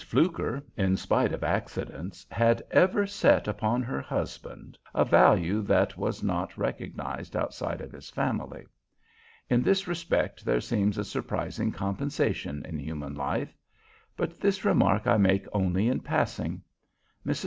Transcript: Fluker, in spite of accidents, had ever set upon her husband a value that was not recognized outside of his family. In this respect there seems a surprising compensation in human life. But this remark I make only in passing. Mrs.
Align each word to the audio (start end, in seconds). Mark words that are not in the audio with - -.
Fluker, 0.03 0.63
in 0.75 0.97
spite 0.97 1.31
of 1.31 1.43
accidents, 1.43 2.25
had 2.31 2.63
ever 2.71 3.05
set 3.05 3.47
upon 3.47 3.83
her 3.83 4.01
husband 4.01 4.75
a 4.95 5.05
value 5.05 5.61
that 5.61 5.95
was 5.95 6.23
not 6.23 6.57
recognized 6.57 7.35
outside 7.35 7.79
of 7.81 7.91
his 7.91 8.09
family. 8.09 8.65
In 9.47 9.61
this 9.61 9.87
respect 9.87 10.43
there 10.43 10.59
seems 10.61 10.97
a 10.97 11.03
surprising 11.05 11.71
compensation 11.71 12.65
in 12.65 12.79
human 12.79 13.13
life. 13.13 13.55
But 14.17 14.39
this 14.39 14.65
remark 14.65 15.05
I 15.05 15.17
make 15.17 15.45
only 15.53 15.87
in 15.87 15.99
passing. 15.99 16.63
Mrs. 17.23 17.39